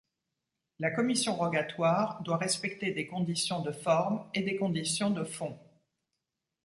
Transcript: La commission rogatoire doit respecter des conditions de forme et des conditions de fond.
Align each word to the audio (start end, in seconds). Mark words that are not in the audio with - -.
La 0.79 0.89
commission 0.89 1.35
rogatoire 1.35 2.23
doit 2.23 2.37
respecter 2.37 2.91
des 2.91 3.05
conditions 3.05 3.61
de 3.61 3.71
forme 3.71 4.27
et 4.33 4.41
des 4.41 4.55
conditions 4.55 5.11
de 5.11 5.23
fond. 5.23 5.59